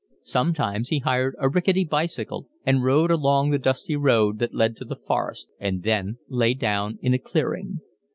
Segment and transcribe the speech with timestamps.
[0.23, 4.83] Sometimes he hired a rickety bicycle and rode along the dusty road that led to
[4.85, 7.81] the forest, and then lay down in a clearing.